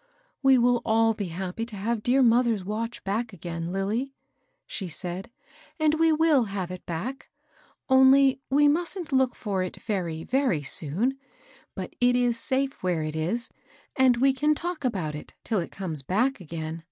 [0.00, 0.02] •*
[0.42, 4.14] We wffl dl be happy to have dear motiier's watch back again, Lilly,"
[4.66, 7.28] she said;^^ and We iffiU have it back;
[7.90, 10.26] only we mustn't took for it veiy.
[10.26, 11.18] Very soon.
[11.74, 13.50] But it is safe where it is,
[13.94, 16.84] and we 'Can talk about it till it comes ba<^ again."